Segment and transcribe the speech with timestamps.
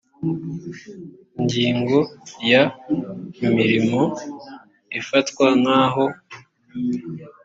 [1.37, 1.97] ingingo
[2.51, 2.63] ya
[3.45, 4.01] imirimo
[4.99, 6.05] ifatwa nk aho